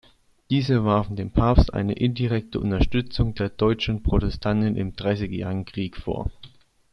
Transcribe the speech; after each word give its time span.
Diese 0.49 0.83
warfen 0.83 1.15
dem 1.15 1.29
Papst 1.29 1.75
eine 1.75 1.93
indirekte 1.93 2.59
Unterstützung 2.59 3.35
der 3.35 3.49
deutschen 3.49 4.01
Protestanten 4.01 4.75
im 4.75 4.95
Dreißigjährigen 4.95 5.63
Krieg 5.65 5.95
vor. 5.95 6.31